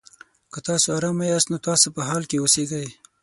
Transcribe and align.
که 0.51 0.59
تاسو 0.67 0.87
ارامه 0.97 1.25
یاست؛ 1.31 1.47
نو 1.51 1.57
تاسو 1.67 1.87
په 1.95 2.01
حال 2.07 2.23
کې 2.29 2.37
اوسېږئ. 2.39 2.87